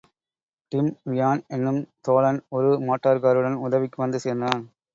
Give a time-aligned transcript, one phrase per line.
[0.71, 4.63] Dim Ryan என்னும் தோழன் ஒரு மோட்டார்காருடன் உதவிக்கு வந்து சேர்ந்தான்.